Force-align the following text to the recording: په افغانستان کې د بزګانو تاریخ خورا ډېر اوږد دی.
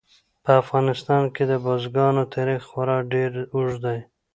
په 0.43 0.51
افغانستان 0.61 1.23
کې 1.35 1.43
د 1.51 1.53
بزګانو 1.65 2.23
تاریخ 2.35 2.61
خورا 2.69 2.97
ډېر 3.13 3.31
اوږد 3.55 3.77
دی. 3.85 3.99